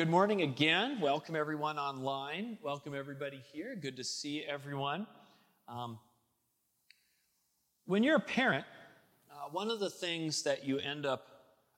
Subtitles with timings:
[0.00, 0.98] good morning again.
[0.98, 2.56] Welcome everyone online.
[2.62, 3.76] Welcome everybody here.
[3.76, 5.06] Good to see everyone.
[5.68, 5.98] Um,
[7.84, 8.64] when you're a parent,
[9.30, 11.26] uh, one of the things that you end up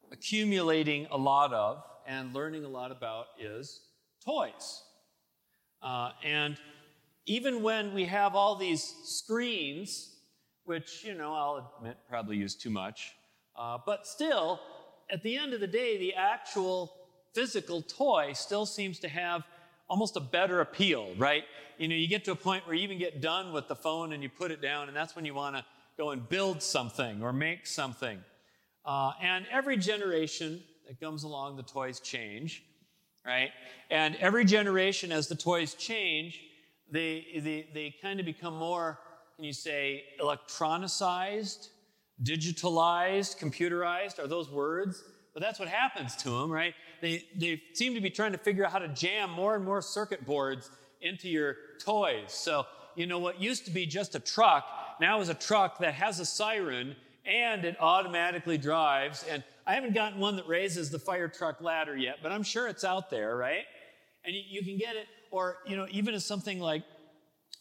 [0.09, 3.81] accumulating a lot of and learning a lot about is
[4.23, 4.83] toys.
[5.81, 6.55] Uh, and
[7.25, 10.15] even when we have all these screens,
[10.63, 13.11] which, you know, I'll admit probably use too much,
[13.57, 14.61] uh, but still,
[15.11, 17.02] at the end of the day, the actual
[17.33, 19.43] physical toy still seems to have
[19.89, 21.43] almost a better appeal, right?
[21.77, 24.13] You know, you get to a point where you even get done with the phone
[24.13, 25.65] and you put it down, and that's when you want to
[25.97, 28.19] go and build something or make something.
[28.85, 32.63] Uh, and every generation that comes along, the toys change,
[33.25, 33.51] right?
[33.89, 36.41] And every generation, as the toys change,
[36.91, 38.99] they, they, they kind of become more,
[39.35, 41.69] can you say, electronicized,
[42.21, 44.19] digitalized, computerized?
[44.19, 45.03] Are those words?
[45.33, 46.75] But that's what happens to them, right?
[47.01, 49.81] They, they seem to be trying to figure out how to jam more and more
[49.81, 50.69] circuit boards
[51.01, 52.31] into your toys.
[52.31, 54.65] So, you know, what used to be just a truck
[55.01, 59.25] now is a truck that has a siren and it automatically drives.
[59.29, 62.67] And I haven't gotten one that raises the fire truck ladder yet, but I'm sure
[62.67, 63.63] it's out there, right?
[64.25, 66.83] And you, you can get it, or, you know, even as something like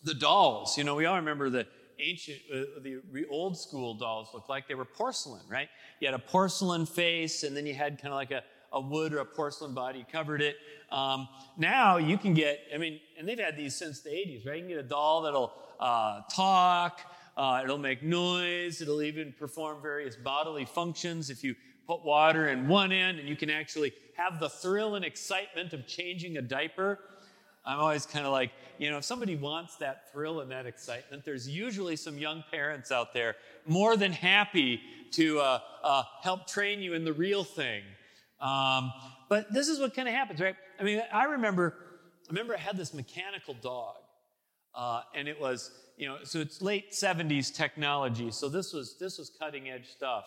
[0.04, 0.76] the dolls.
[0.76, 1.66] You know, we all remember the
[1.98, 5.68] ancient, uh, the old school dolls looked like they were porcelain, right?
[6.00, 9.12] You had a porcelain face, and then you had kind of like a, a wood
[9.12, 10.56] or a porcelain body, covered it.
[10.90, 14.56] Um, now you can get, I mean, and they've had these since the 80s, right?
[14.56, 17.00] You can get a doll that'll uh, talk,
[17.36, 21.54] uh, it'll make noise, it'll even perform various bodily functions if you
[21.86, 25.86] put water in one end, and you can actually have the thrill and excitement of
[25.86, 27.00] changing a diaper.
[27.64, 31.24] I'm always kind of like, you know, if somebody wants that thrill and that excitement,
[31.24, 34.80] there's usually some young parents out there more than happy
[35.12, 37.82] to uh, uh, help train you in the real thing.
[38.40, 38.92] Um,
[39.28, 40.56] but this is what kind of happens, right?
[40.80, 41.76] I mean, I remember,
[42.28, 43.94] I remember I had this mechanical dog,
[44.74, 49.18] uh, and it was, you know, so it's late 70s technology, so this was this
[49.18, 50.24] was cutting edge stuff,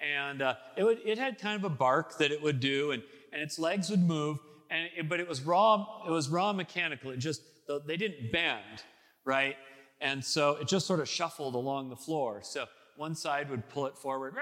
[0.00, 3.02] and uh, it would it had kind of a bark that it would do, and
[3.32, 4.38] and its legs would move,
[4.70, 7.10] and it, but it was raw it was raw mechanical.
[7.10, 7.42] It just
[7.86, 8.82] they didn't bend,
[9.24, 9.56] right?
[10.00, 12.40] And so it just sort of shuffled along the floor.
[12.42, 14.34] So one side would pull it forward,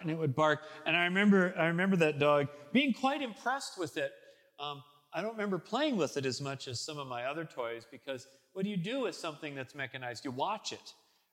[0.00, 0.60] and it would bark.
[0.84, 4.12] And I remember I remember that dog being quite impressed with it.
[4.58, 7.86] Um, I don't remember playing with it as much as some of my other toys
[7.90, 10.24] because what do you do with something that's mechanized?
[10.24, 10.92] You watch it,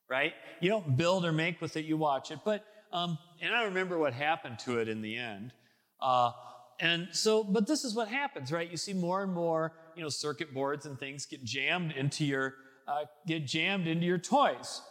[0.09, 0.33] right?
[0.62, 2.39] You don't build or make with it, you watch it.
[2.45, 5.51] But um, and I remember what happened to it in the end.
[6.01, 6.31] Uh,
[6.79, 8.69] and so, but this is what happens, right?
[8.69, 12.56] You see more and more, you know, circuit boards and things get jammed into your
[12.88, 14.81] uh, get jammed into your toys.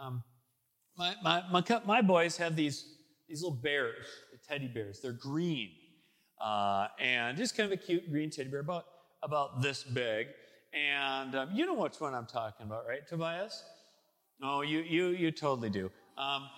[0.00, 0.22] Um,
[0.96, 2.86] my, my, my, my, boys have these
[3.28, 5.00] these little bears, the teddy bears.
[5.00, 5.70] They're green,
[6.42, 8.84] uh, and just kind of a cute green teddy bear, about
[9.22, 10.28] about this big.
[10.72, 13.62] And um, you know which one I'm talking about, right, Tobias?
[14.40, 15.90] No, you you you totally do.
[16.16, 16.48] Um,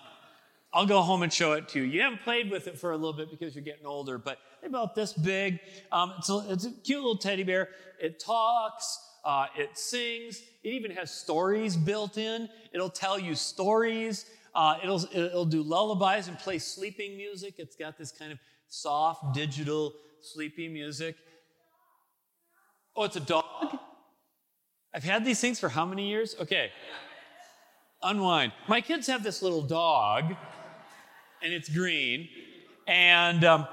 [0.73, 1.87] I'll go home and show it to you.
[1.87, 4.95] You haven't played with it for a little bit because you're getting older, but about
[4.95, 5.61] this big.
[5.93, 7.71] Um, it's, a, it's, a, cute little teddy bear.
[8.01, 12.49] It talks, uh, it sings, it even has stories built in.
[12.73, 14.27] It'll tell you stories.
[14.55, 17.55] Uh, it'll, it'll do lullabies and play sleeping music.
[17.59, 18.39] It's got this kind of
[18.69, 21.17] soft, digital, sleepy music.
[22.95, 23.45] Oh, it's a dog?
[24.95, 26.35] I've had these things for how many years?
[26.41, 26.71] Okay.
[28.03, 28.53] Unwind.
[28.67, 30.35] My kids have this little dog
[31.43, 32.29] and it's green.
[32.87, 33.67] And, um,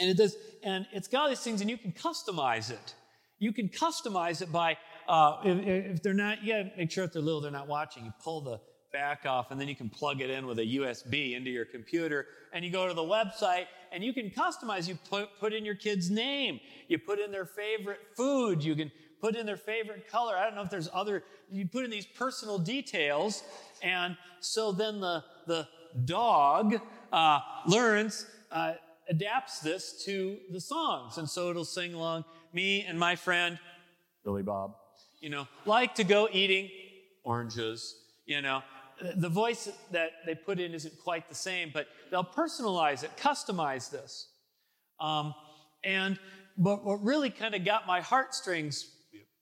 [0.00, 2.94] and it does, and it's got these things, and you can customize it.
[3.38, 4.76] You can customize it by,
[5.08, 8.04] uh, if, if, they're not, gotta make sure if they're little, they're not watching.
[8.04, 8.60] You pull the
[8.92, 12.26] back off, and then you can plug it in with a USB into your computer,
[12.52, 14.88] and you go to the website, and you can customize.
[14.88, 18.90] You put, put in your kid's name, you put in their favorite food, you can
[19.20, 20.36] put in their favorite color.
[20.36, 23.42] I don't know if there's other, you put in these personal details,
[23.82, 25.68] and so then the, the,
[26.04, 26.80] dog
[27.12, 28.74] uh, learns, uh,
[29.10, 31.18] adapts this to the songs.
[31.18, 32.24] And so it'll sing along.
[32.52, 33.58] Me and my friend,
[34.24, 34.76] Billy Bob,
[35.20, 36.70] you know, like to go eating
[37.24, 38.62] oranges, you know.
[39.16, 43.90] The voice that they put in isn't quite the same, but they'll personalize it, customize
[43.90, 44.28] this.
[45.00, 45.34] Um,
[45.82, 46.18] and
[46.58, 48.86] but what really kind of got my heartstrings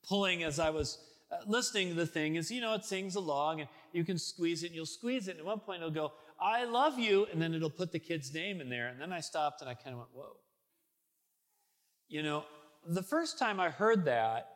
[0.08, 0.98] pulling as I was
[1.30, 4.62] uh, listening to the thing is, you know, it sings along and you can squeeze
[4.62, 5.32] it and you'll squeeze it.
[5.32, 8.32] And at one point it'll go, I love you, and then it'll put the kid's
[8.32, 8.88] name in there.
[8.88, 10.36] And then I stopped and I kind of went, whoa.
[12.08, 12.44] You know,
[12.86, 14.48] the first time I heard that,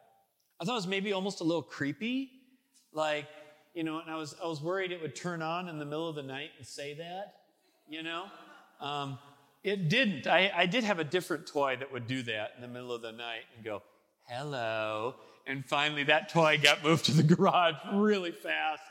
[0.60, 2.30] I thought it was maybe almost a little creepy.
[2.92, 3.26] Like,
[3.74, 6.08] you know, and I was, I was worried it would turn on in the middle
[6.08, 7.34] of the night and say that,
[7.88, 8.26] you know?
[8.80, 9.19] Um,
[9.64, 10.26] it didn't.
[10.26, 13.02] I, I did have a different toy that would do that in the middle of
[13.02, 13.82] the night and go,
[14.24, 15.14] hello.
[15.47, 18.83] And finally, that toy got moved to the garage really fast.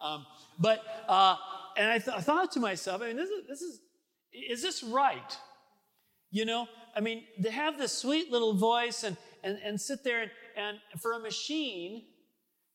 [0.00, 0.26] Um,
[0.58, 1.36] but, uh,
[1.76, 3.80] and I, th- I, thought to myself, I mean, this is, this is,
[4.50, 5.36] is this right?
[6.30, 10.22] You know, I mean, to have this sweet little voice and, and, and sit there
[10.22, 12.04] and, and for a machine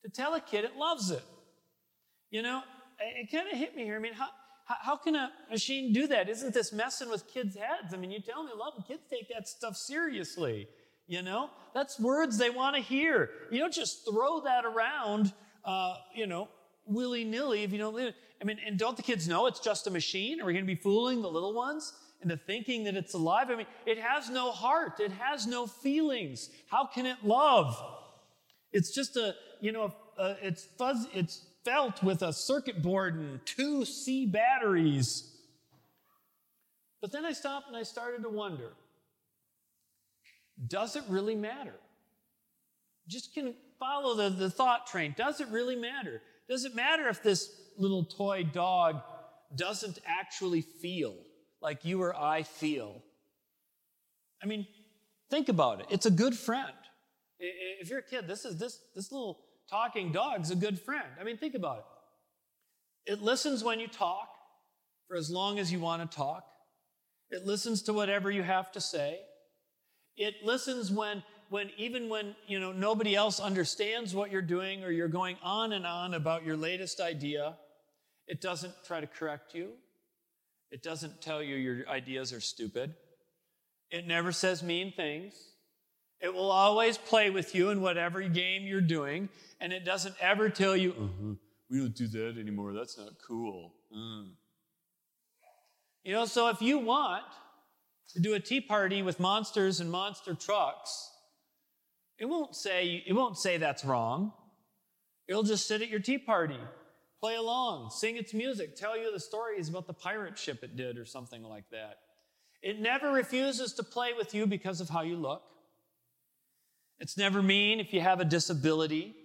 [0.03, 1.23] to tell a kid it loves it.
[2.31, 2.63] You know,
[2.99, 3.95] it, it kind of hit me here.
[3.95, 4.29] I mean, how,
[4.65, 6.29] how, can a machine do that?
[6.29, 7.93] Isn't this messing with kids' heads?
[7.93, 10.67] I mean, you tell me love, kids take that stuff seriously.
[11.11, 13.31] You know, that's words they want to hear.
[13.51, 15.33] You don't just throw that around,
[15.65, 16.47] uh, you know,
[16.85, 18.13] willy nilly if you don't.
[18.41, 20.39] I mean, and don't the kids know it's just a machine?
[20.39, 21.91] Are we going to be fooling the little ones
[22.21, 23.49] into thinking that it's alive?
[23.49, 26.49] I mean, it has no heart, it has no feelings.
[26.69, 27.75] How can it love?
[28.71, 33.45] It's just a, you know, uh, it's fuzz, it's felt with a circuit board and
[33.45, 35.29] two C batteries.
[37.01, 38.69] But then I stopped and I started to wonder
[40.67, 41.73] does it really matter?
[43.07, 45.13] Just can follow the, the thought train.
[45.17, 46.21] Does it really matter?
[46.47, 49.01] Does it matter if this little toy dog
[49.55, 51.15] doesn't actually feel
[51.61, 53.01] like you or I feel?
[54.43, 54.67] I mean,
[55.29, 55.87] think about it.
[55.89, 56.73] It's a good friend.
[57.39, 61.07] If you're a kid, this is this this little talking dog's a good friend.
[61.19, 63.13] I mean, think about it.
[63.13, 64.27] It listens when you talk
[65.07, 66.43] for as long as you want to talk.
[67.31, 69.21] It listens to whatever you have to say.
[70.21, 74.91] It listens when, when even when you know nobody else understands what you're doing or
[74.91, 77.55] you're going on and on about your latest idea.
[78.27, 79.69] It doesn't try to correct you.
[80.69, 82.93] It doesn't tell you your ideas are stupid.
[83.89, 85.33] It never says mean things.
[86.21, 89.27] It will always play with you in whatever game you're doing,
[89.59, 91.33] and it doesn't ever tell you, uh-huh,
[91.67, 92.73] we don't do that anymore.
[92.73, 93.73] That's not cool.
[93.91, 94.33] Mm.
[96.03, 97.23] You know, so if you want
[98.11, 101.11] to do a tea party with monsters and monster trucks,
[102.17, 104.33] it won't say, it won't say that's wrong.
[105.27, 106.59] It'll just sit at your tea party,
[107.19, 110.97] play along, sing its music, tell you the stories about the pirate ship it did
[110.97, 111.97] or something like that.
[112.61, 115.41] It never refuses to play with you because of how you look.
[116.99, 119.15] It's never mean if you have a disability.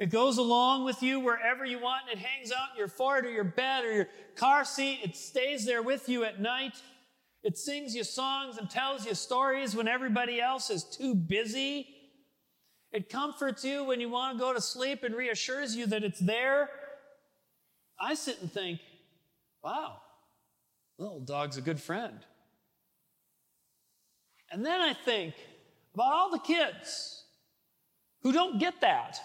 [0.00, 3.24] It goes along with you wherever you want, and it hangs out in your fort
[3.24, 4.98] or your bed or your car seat.
[5.04, 6.74] It stays there with you at night.
[7.44, 11.86] It sings you songs and tells you stories when everybody else is too busy.
[12.90, 16.20] It comforts you when you want to go to sleep and reassures you that it's
[16.20, 16.70] there.
[18.00, 18.80] I sit and think,
[19.62, 19.98] wow,
[20.96, 22.18] little dog's a good friend.
[24.50, 25.34] And then I think
[25.94, 27.24] about all the kids
[28.22, 29.20] who don't get that.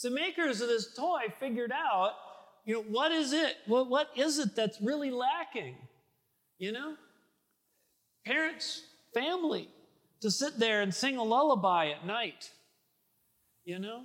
[0.00, 2.12] The makers of this toy figured out,
[2.64, 3.56] you know, what is it?
[3.66, 5.74] What, what is it that's really lacking?
[6.58, 6.96] You know?
[8.26, 8.82] Parents,
[9.14, 9.68] family,
[10.20, 12.50] to sit there and sing a lullaby at night.
[13.64, 14.02] You know?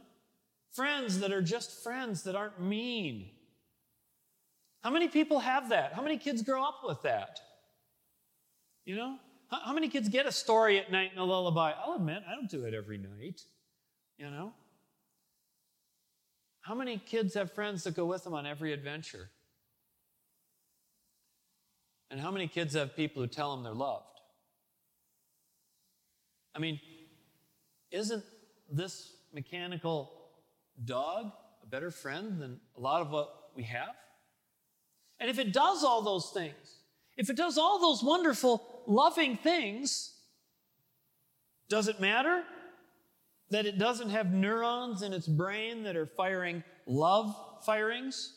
[0.73, 3.29] Friends that are just friends that aren't mean.
[4.83, 5.93] How many people have that?
[5.93, 7.39] How many kids grow up with that?
[8.85, 9.17] You know?
[9.49, 11.73] How, many kids get a story at night and a lullaby?
[11.83, 13.41] I'll admit, I don't do it every night.
[14.17, 14.53] You know?
[16.61, 19.29] How many kids have friends that go with them on every adventure?
[22.11, 24.10] And how many kids have people who tell them they're loved?
[26.55, 26.79] I mean,
[27.91, 28.23] isn't
[28.69, 30.11] this mechanical
[30.83, 31.31] dog
[31.63, 33.95] a better friend than a lot of what we have?
[35.19, 36.79] And if it does all those things,
[37.17, 40.15] if it does all those wonderful, loving things,
[41.69, 42.43] does it matter
[43.49, 47.35] that it doesn't have neurons in its brain that are firing love
[47.65, 48.35] firings?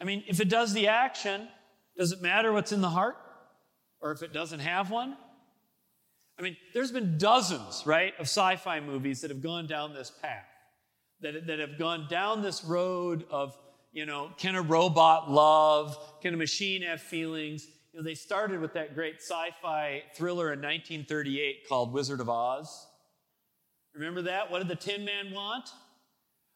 [0.00, 1.48] I mean, if it does the action,
[1.96, 3.16] does it matter what's in the heart?
[4.00, 5.16] Or if it doesn't have one?
[6.38, 10.10] I mean, there's been dozens, right, of sci fi movies that have gone down this
[10.10, 10.46] path,
[11.20, 13.58] that, that have gone down this road of,
[13.92, 15.98] you know, can a robot love?
[16.22, 17.66] Can a machine have feelings?
[17.92, 22.28] You know, they started with that great sci fi thriller in 1938 called Wizard of
[22.28, 22.86] Oz.
[23.94, 24.50] Remember that?
[24.50, 25.70] What did the Tin Man want?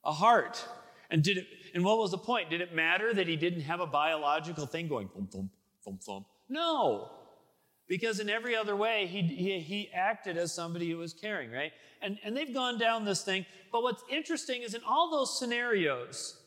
[0.04, 0.64] A heart.
[1.10, 2.50] And did it and what was the point?
[2.50, 5.50] Did it matter that he didn't have a biological thing going thump thump
[5.84, 6.26] thump thump?
[6.48, 7.10] No.
[7.92, 11.72] Because in every other way, he, he, he acted as somebody who was caring, right?
[12.00, 13.44] And, and they've gone down this thing.
[13.70, 16.38] But what's interesting is in all those scenarios,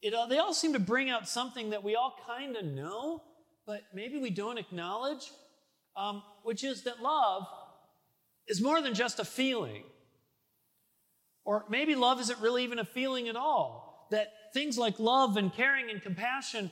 [0.00, 3.20] it, they all seem to bring out something that we all kind of know,
[3.66, 5.30] but maybe we don't acknowledge,
[5.94, 7.46] um, which is that love
[8.48, 9.82] is more than just a feeling.
[11.44, 14.08] Or maybe love isn't really even a feeling at all.
[14.10, 16.70] That things like love and caring and compassion,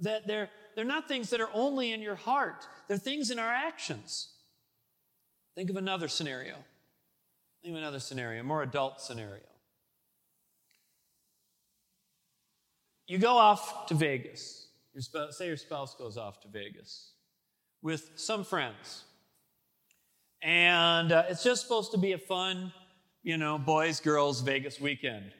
[0.00, 3.52] that they're, they're not things that are only in your heart, they're things in our
[3.52, 4.28] actions.
[5.54, 6.54] Think of another scenario.
[7.62, 9.42] Think of another scenario, a more adult scenario.
[13.06, 14.68] You go off to Vegas.
[14.94, 17.12] Your say your spouse goes off to Vegas
[17.82, 19.04] with some friends.
[20.42, 22.72] And uh, it's just supposed to be a fun,
[23.22, 25.32] you know, boys, girls, Vegas weekend.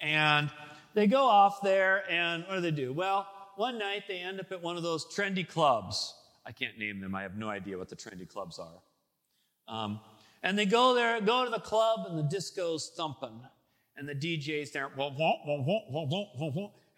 [0.00, 0.50] And
[0.94, 2.92] they go off there, and what do they do?
[2.92, 3.26] Well,
[3.58, 6.14] one night they end up at one of those trendy clubs.
[6.46, 9.74] I can't name them, I have no idea what the trendy clubs are.
[9.74, 10.00] Um,
[10.42, 13.40] and they go there, go to the club, and the disco's thumping.
[13.96, 14.88] And the DJ's there,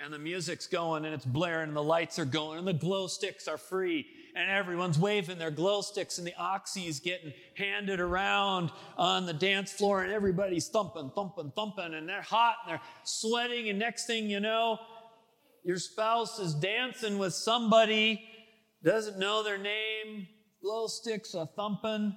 [0.02, 3.06] and the music's going, and it's blaring, and the lights are going, and the glow
[3.06, 8.70] sticks are free, and everyone's waving their glow sticks, and the oxy's getting handed around
[8.98, 13.68] on the dance floor, and everybody's thumping, thumping, thumping, and they're hot, and they're sweating,
[13.70, 14.78] and next thing you know,
[15.64, 18.22] your spouse is dancing with somebody,
[18.82, 20.26] doesn't know their name,
[20.62, 22.16] glow sticks are thumping,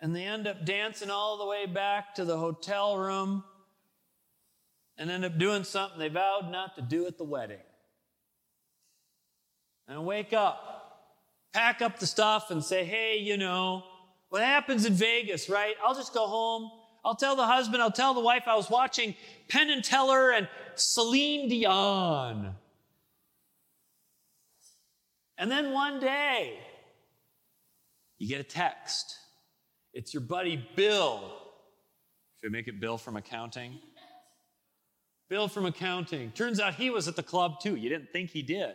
[0.00, 3.44] and they end up dancing all the way back to the hotel room
[4.96, 7.58] and end up doing something they vowed not to do at the wedding.
[9.88, 11.10] And wake up,
[11.52, 13.84] pack up the stuff, and say, hey, you know,
[14.30, 15.74] what happens in Vegas, right?
[15.84, 16.70] I'll just go home.
[17.04, 19.14] I'll tell the husband, I'll tell the wife I was watching
[19.48, 22.54] Penn and Teller and Celine Dion.
[25.36, 26.58] And then one day,
[28.18, 29.16] you get a text
[29.94, 31.20] it's your buddy Bill.
[32.40, 33.78] Should I make it Bill from accounting?
[35.30, 36.32] Bill from accounting.
[36.32, 37.76] Turns out he was at the club too.
[37.76, 38.74] You didn't think he did.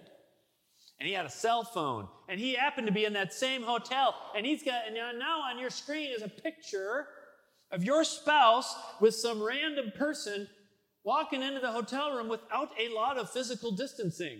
[0.99, 2.07] And he had a cell phone.
[2.29, 4.15] And he happened to be in that same hotel.
[4.35, 7.07] And he's got, and now on your screen is a picture
[7.71, 10.47] of your spouse with some random person
[11.03, 14.39] walking into the hotel room without a lot of physical distancing.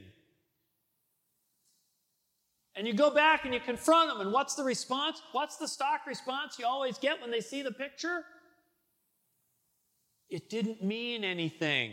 [2.75, 5.21] And you go back and you confront them, and what's the response?
[5.31, 8.23] What's the stock response you always get when they see the picture?
[10.29, 11.91] It didn't mean anything.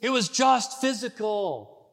[0.00, 1.88] It was just physical.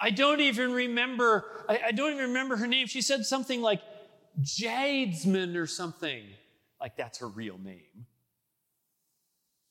[0.00, 2.86] I don't even remember, I, I don't even remember her name.
[2.86, 3.80] She said something like
[4.40, 6.24] Jadesman or something.
[6.82, 8.06] Like that's her real name.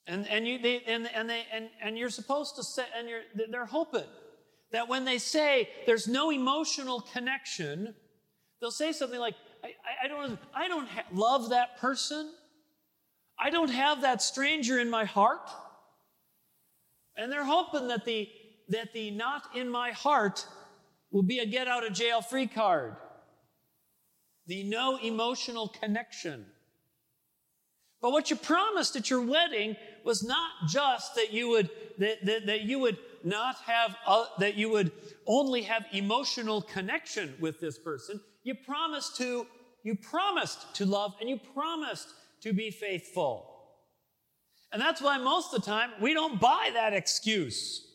[0.08, 3.22] And, and, you, they, and, and, they, and, and you're supposed to say, and you're,
[3.50, 4.08] they're hoping
[4.72, 7.94] that when they say there's no emotional connection,
[8.60, 12.32] they'll say something like, I, I don't, I don't ha- love that person.
[13.38, 15.50] I don't have that stranger in my heart.
[17.18, 18.30] And they're hoping that the,
[18.70, 20.48] that the not in my heart
[21.12, 22.96] will be a get out of jail free card.
[24.48, 26.46] The no emotional connection.
[28.02, 32.46] But what you promised at your wedding was not just that you would, that, that,
[32.48, 34.92] that you would not have, uh, that you would
[35.28, 38.20] only have emotional connection with this person.
[38.44, 39.46] You promised to,
[39.84, 42.08] you promised to love and you promised
[42.42, 43.48] to be faithful.
[44.72, 47.86] And that's why most of the time we don't buy that excuse.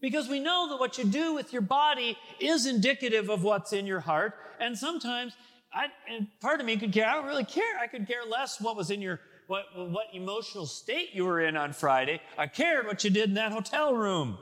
[0.00, 3.86] Because we know that what you do with your body is indicative of what's in
[3.86, 4.34] your heart.
[4.60, 5.34] And sometimes,
[5.74, 7.78] I, and part of me could care, I don't really care.
[7.80, 11.56] I could care less what was in your what, what emotional state you were in
[11.56, 12.20] on Friday.
[12.38, 14.38] I cared what you did in that hotel room.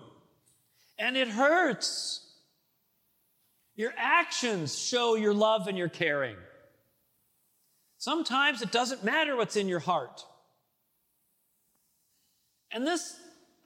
[0.99, 2.27] And it hurts.
[3.75, 6.37] Your actions show your love and your caring.
[7.97, 10.25] Sometimes it doesn't matter what's in your heart.
[12.73, 13.17] And this,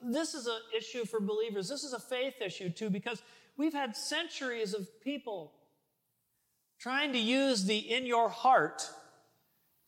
[0.01, 1.69] this is an issue for believers.
[1.69, 3.21] This is a faith issue too, because
[3.57, 5.53] we've had centuries of people
[6.79, 8.89] trying to use the in your heart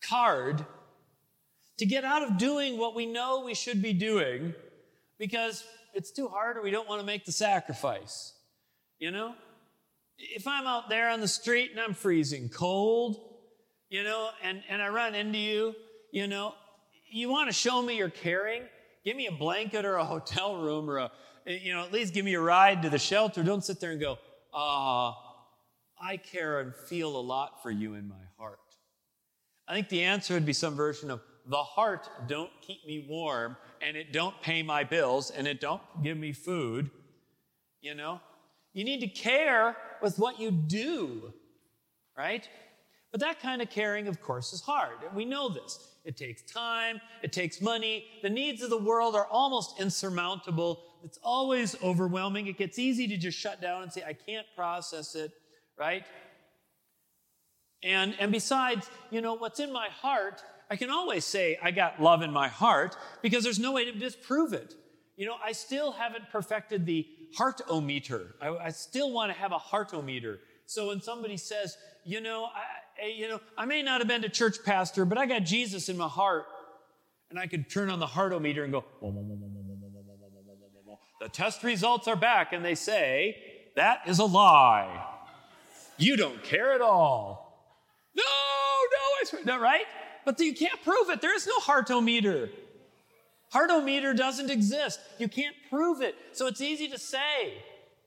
[0.00, 0.64] card
[1.78, 4.54] to get out of doing what we know we should be doing
[5.18, 5.64] because
[5.94, 8.34] it's too hard or we don't want to make the sacrifice.
[8.98, 9.34] You know?
[10.18, 13.16] If I'm out there on the street and I'm freezing cold,
[13.88, 15.74] you know, and, and I run into you,
[16.12, 16.54] you know,
[17.10, 18.62] you want to show me you're caring?
[19.04, 21.10] Give me a blanket or a hotel room or a,
[21.46, 23.42] you know, at least give me a ride to the shelter.
[23.42, 24.18] Don't sit there and go,
[24.52, 25.27] ah,
[26.00, 28.58] I care and feel a lot for you in my heart.
[29.66, 33.56] I think the answer would be some version of, the heart don't keep me warm
[33.80, 36.90] and it don't pay my bills and it don't give me food
[37.80, 38.20] you know?
[38.72, 41.32] You need to care with what you do
[42.16, 42.48] right?
[43.12, 45.78] But that kind of caring of course is hard and we know this.
[46.04, 50.82] It takes time it takes money the needs of the world are almost insurmountable.
[51.04, 52.46] It's always overwhelming.
[52.48, 55.32] It gets easy to just shut down and say i can't process it
[55.78, 56.04] right
[57.82, 62.00] and and besides you know what's in my heart I can always say I got
[62.00, 64.74] love in my heart because there's no way to disprove it.
[65.16, 67.06] You know, I still haven't perfected the
[67.36, 68.32] heartometer.
[68.40, 70.38] I, I still want to have a heartometer.
[70.66, 74.28] So when somebody says, you know, I, you know, I may not have been to
[74.28, 76.44] church pastor, but I got Jesus in my heart,
[77.30, 78.84] and I could turn on the heartometer and go,
[81.20, 83.36] the test results are back, and they say,
[83.76, 85.17] that is a lie.
[85.98, 87.72] You don't care at all.
[88.14, 89.84] No, no, I swear, no, right?
[90.24, 91.20] But you can't prove it.
[91.20, 92.50] There is no heartometer.
[93.52, 95.00] Heartometer doesn't exist.
[95.18, 96.14] You can't prove it.
[96.32, 97.62] So it's easy to say.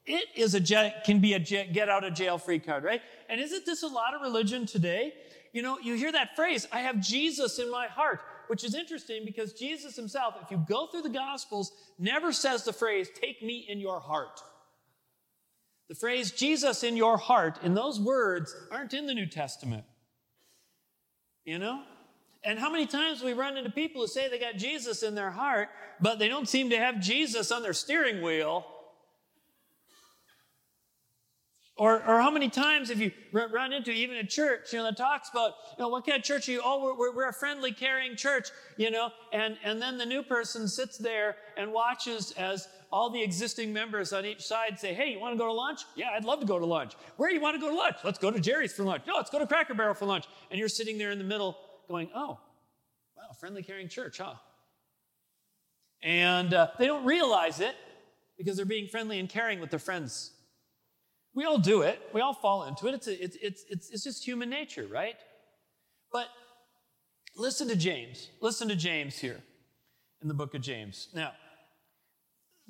[0.06, 3.02] It is a can be a get out of jail free card, right?
[3.30, 5.14] And isn't this a lot of religion today?
[5.54, 9.24] You know, you hear that phrase, I have Jesus in my heart, which is interesting
[9.26, 13.66] because Jesus himself, if you go through the Gospels, never says the phrase, take me
[13.68, 14.42] in your heart.
[15.92, 19.84] The phrase Jesus in your heart, in those words, aren't in the New Testament.
[21.44, 21.84] You know?
[22.46, 25.32] And how many times we run into people who say they got Jesus in their
[25.32, 25.68] heart,
[26.00, 28.66] but they don't seem to have Jesus on their steering wheel?
[31.76, 34.96] Or, or how many times have you run into even a church, you know, that
[34.96, 36.62] talks about, you know, what kind of church are you?
[36.64, 40.70] Oh, we're, we're a friendly, caring church, you know, and, and then the new person
[40.70, 45.20] sits there and watches as all the existing members on each side say, hey, you
[45.20, 45.82] want to go to lunch?
[45.96, 46.94] Yeah, I'd love to go to lunch.
[47.18, 47.98] Where do you want to go to lunch?
[48.04, 49.04] Let's go to Jerry's for lunch.
[49.08, 50.26] No, let's go to Cracker Barrel for lunch.
[50.50, 51.58] And you're sitting there in the middle
[51.88, 52.40] going, oh,
[53.16, 54.34] wow, friendly, caring church, huh?
[56.04, 57.76] And uh, they don't realize it
[58.38, 60.32] because they're being friendly and caring with their friends.
[61.34, 62.02] We all do it.
[62.14, 62.96] We all fall into it.
[62.96, 65.16] It's, a, it's, it's, it's, it's just human nature, right?
[66.12, 66.28] But
[67.38, 68.30] listen to James.
[68.42, 69.42] Listen to James here
[70.22, 71.08] in the book of James.
[71.14, 71.32] Now,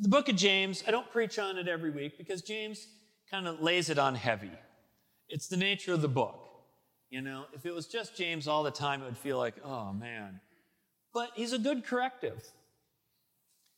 [0.01, 2.87] the book of James, I don't preach on it every week because James
[3.29, 4.51] kind of lays it on heavy.
[5.29, 6.39] It's the nature of the book.
[7.11, 9.93] You know, if it was just James all the time, it would feel like, oh
[9.93, 10.41] man.
[11.13, 12.43] But he's a good corrective.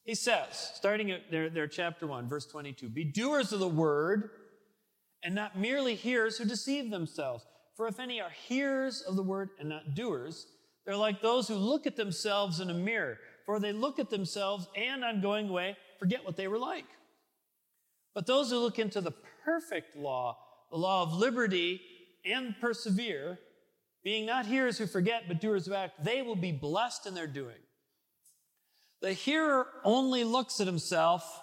[0.06, 4.30] He says, starting at their, their chapter 1, verse 22, be doers of the word
[5.24, 7.46] and not merely hearers who deceive themselves.
[7.76, 10.46] For if any are hearers of the word and not doers,
[10.86, 13.18] they're like those who look at themselves in a mirror.
[13.46, 16.86] For they look at themselves and on going away forget what they were like.
[18.14, 20.38] But those who look into the perfect law,
[20.72, 21.82] the law of liberty,
[22.26, 23.40] and persevere,
[24.04, 27.28] being not hearers who forget, but doers who act, they will be blessed in their
[27.28, 27.56] doing.
[29.02, 31.42] The hearer only looks at himself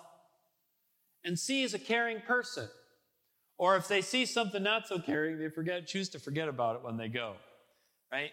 [1.25, 2.69] and sees a caring person.
[3.59, 6.83] Or if they see something not so caring, they forget, choose to forget about it
[6.83, 7.35] when they go.
[8.11, 8.31] Right?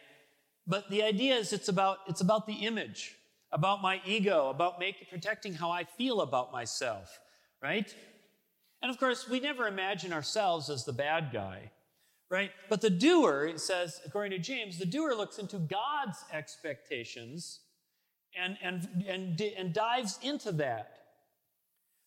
[0.66, 3.16] But the idea is it's about, it's about the image,
[3.52, 7.20] about my ego, about make, protecting how I feel about myself,
[7.62, 7.94] right?
[8.82, 11.72] And of course, we never imagine ourselves as the bad guy
[12.30, 12.52] right?
[12.70, 17.62] But the doer, it says, according to James, the doer looks into God's expectations
[18.38, 20.92] and, and, and, and dives into that.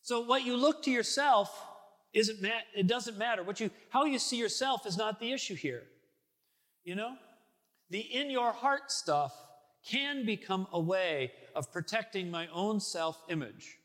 [0.03, 1.67] So what you look to yourself
[2.13, 3.43] isn't ma- it doesn't matter.
[3.43, 5.85] What you how you see yourself is not the issue here.
[6.83, 7.15] You know?
[7.91, 9.33] The in your heart stuff
[9.89, 13.79] can become a way of protecting my own self-image.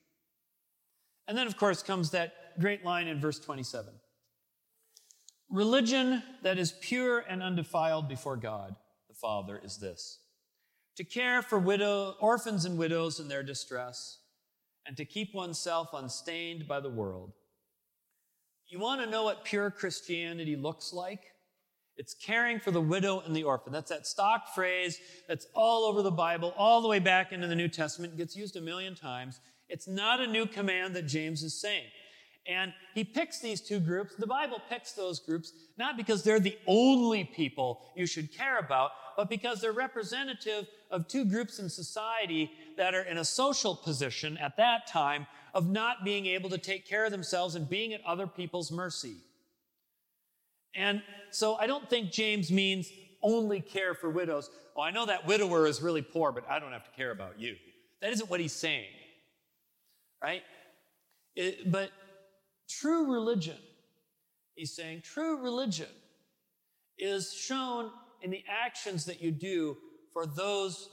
[1.27, 3.93] And then of course comes that great line in verse 27.
[5.49, 8.75] Religion that is pure and undefiled before God
[9.07, 10.19] the Father is this
[10.97, 14.19] to care for widow, orphans and widows in their distress,
[14.85, 17.33] and to keep oneself unstained by the world.
[18.67, 21.21] You want to know what pure Christianity looks like?
[21.97, 23.71] It's caring for the widow and the orphan.
[23.71, 27.55] That's that stock phrase that's all over the Bible, all the way back into the
[27.55, 29.39] New Testament, gets used a million times.
[29.69, 31.85] It's not a new command that James is saying.
[32.47, 34.15] And he picks these two groups.
[34.15, 38.91] The Bible picks those groups not because they're the only people you should care about,
[39.17, 44.37] but because they're representative of two groups in society that are in a social position
[44.37, 48.05] at that time of not being able to take care of themselves and being at
[48.05, 49.15] other people's mercy.
[50.75, 54.49] And so I don't think James means only care for widows.
[54.75, 57.39] Oh, I know that widower is really poor, but I don't have to care about
[57.39, 57.55] you.
[58.01, 58.91] That isn't what he's saying,
[60.21, 60.43] right?
[61.35, 61.91] It, but
[62.67, 63.57] True religion,
[64.55, 65.89] he's saying, true religion
[66.97, 69.77] is shown in the actions that you do
[70.13, 70.89] for those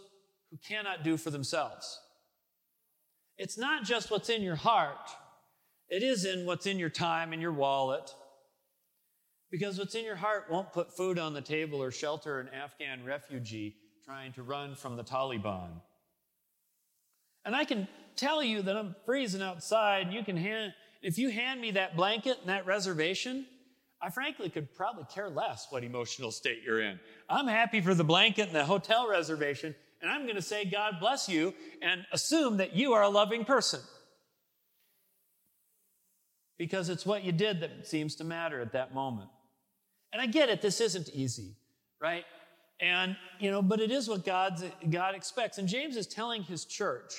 [0.50, 2.00] who cannot do for themselves.
[3.38, 5.10] It's not just what's in your heart,
[5.88, 8.14] it is in what's in your time and your wallet.
[9.52, 13.04] Because what's in your heart won't put food on the table or shelter an Afghan
[13.04, 15.68] refugee trying to run from the Taliban.
[17.44, 17.86] And I can
[18.16, 21.96] tell you that I'm freezing outside, and you can hand, if you hand me that
[21.96, 23.46] blanket and that reservation,
[24.00, 26.98] I frankly could probably care less what emotional state you're in.
[27.28, 30.94] I'm happy for the blanket and the hotel reservation, and I'm going to say, God
[30.98, 33.80] bless you, and assume that you are a loving person.
[36.62, 39.28] because it's what you did that seems to matter at that moment.
[40.12, 41.54] And I get it, this isn't easy,
[42.00, 42.24] right?
[42.80, 45.58] And, you know, but it is what God's, God expects.
[45.58, 47.14] And James is telling his church,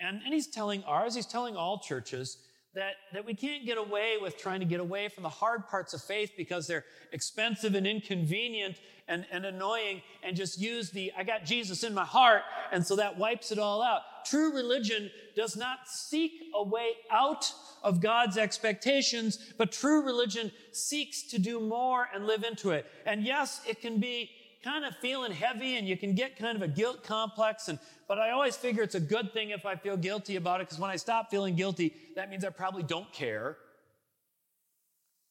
[0.00, 2.38] and, and he's telling ours, he's telling all churches,
[2.76, 5.94] that, that we can't get away with trying to get away from the hard parts
[5.94, 8.76] of faith because they're expensive and inconvenient
[9.08, 12.96] and, and annoying and just use the, I got Jesus in my heart, and so
[12.96, 14.02] that wipes it all out.
[14.26, 17.50] True religion does not seek a way out
[17.82, 22.84] of God's expectations, but true religion seeks to do more and live into it.
[23.06, 24.30] And yes, it can be
[24.66, 28.18] kind of feeling heavy and you can get kind of a guilt complex and but
[28.18, 30.90] I always figure it's a good thing if I feel guilty about it because when
[30.90, 33.56] I stop feeling guilty, that means I probably don't care.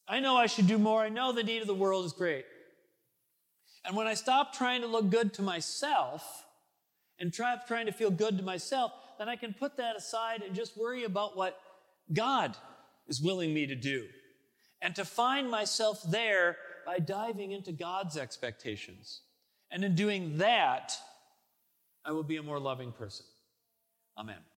[0.08, 1.02] I know I should do more.
[1.02, 2.46] I know the need of the world is great.
[3.86, 6.46] And when I stop trying to look good to myself
[7.20, 10.56] and try trying to feel good to myself, then I can put that aside and
[10.56, 11.60] just worry about what
[12.12, 12.56] God
[13.08, 14.06] is willing me to do.
[14.82, 19.22] And to find myself there by diving into God's expectations.
[19.76, 20.98] And in doing that,
[22.06, 23.26] I will be a more loving person.
[24.18, 24.38] Amen.